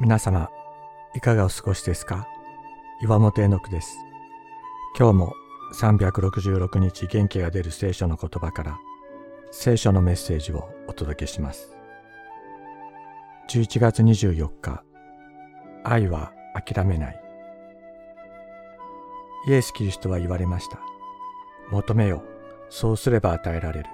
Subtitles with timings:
[0.00, 0.48] 皆様、
[1.16, 2.28] いかがお過ごしですか？
[3.02, 3.98] 岩本絵の句です。
[4.96, 5.32] 今日も
[5.74, 8.78] 366日元気が出る聖書の言葉から
[9.50, 11.76] 聖書のメッセージをお届けします。
[13.50, 14.84] 11月24日、
[15.82, 17.20] 愛は諦めない。
[19.48, 20.78] イエス・キリストは言われました。
[21.72, 22.22] 求めよ、
[22.70, 23.86] そうすれば与えられる。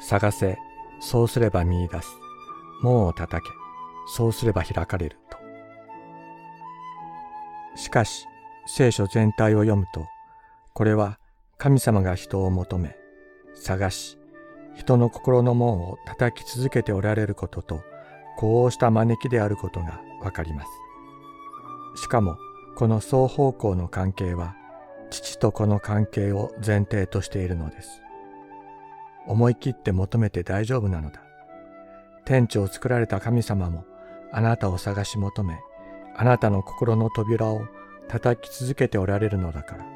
[0.00, 0.56] 探せ、
[1.00, 2.08] そうすれば見出す。
[2.80, 3.52] 門を叩け、
[4.06, 5.38] そうすれば開かれると。
[7.76, 8.26] しかし、
[8.66, 10.06] 聖書全体を読むと、
[10.74, 11.18] これは
[11.58, 12.96] 神様が人を求め、
[13.54, 14.18] 探し、
[14.74, 17.82] 人の心の門を叩き続けておられることと、
[18.36, 20.64] こうした招きであることがわかりま
[21.94, 22.02] す。
[22.02, 22.36] しかも、
[22.76, 24.56] この双方向の関係は、
[25.10, 28.02] 父と子の関係を前提としているのです。
[29.26, 31.22] 思い切って求めて大丈夫なのだ。
[32.24, 33.84] 天地を作られた神様も
[34.32, 35.60] あなたを探し求め、
[36.16, 37.66] あなたの心の扉を
[38.08, 39.86] 叩き続けておられるのだから。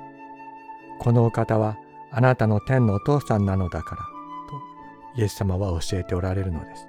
[0.98, 1.76] このお方は
[2.10, 6.86] あなたの天のお父さんなのだから、とイエス様は教えておられるのです。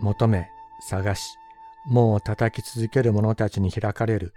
[0.00, 0.48] 求め、
[0.80, 1.36] 探し、
[1.86, 4.34] 門を叩き続ける者たちに開かれる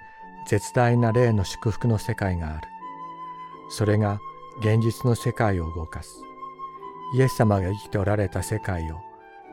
[0.48, 2.68] 絶大な霊の祝福の世界がある。
[3.70, 4.20] それが
[4.60, 6.10] 現実の世界を動かす。
[7.16, 9.00] イエス様が生きておられた世界を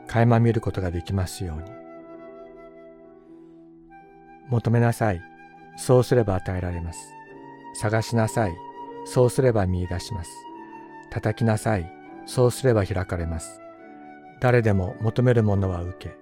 [0.06, 1.70] 垣間見ることができますように。
[4.48, 5.22] 求めなさい。
[5.76, 6.98] そうすれば与えられます。
[7.74, 8.54] 探しなさい。
[9.04, 10.30] そうすれば見出します。
[11.10, 11.90] 叩きなさい。
[12.26, 13.60] そうすれば開かれます。
[14.40, 16.16] 誰でも求めるものは受け、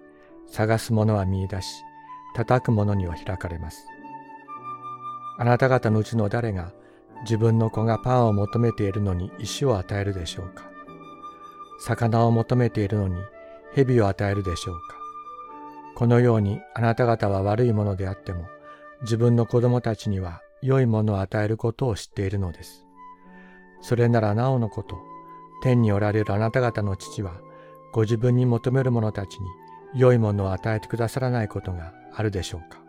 [0.47, 1.83] 探すものは見出し、
[2.35, 3.87] 叩くものには開かれます。
[5.39, 6.73] あなた方のうちの誰が
[7.23, 10.71] 自分の子がパンを求めているのに石を与えるでしょうか
[11.81, 13.17] 魚を求めているのに
[13.75, 14.97] 蛇を与えるでしょうか
[15.95, 18.47] このようにあなた方は悪いものであっても
[19.03, 22.85] 自分の子供たちには良いものを与えることを知っているのです。
[23.81, 24.99] それならなおのこと、
[25.63, 27.41] 天におられるあなた方の父は
[27.93, 29.49] ご自分に求める者たちに
[29.95, 32.81] 良いものを与えてくださらないことがあるでしょうか。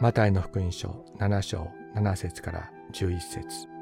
[0.00, 3.77] マタイの福音書7章7節から11節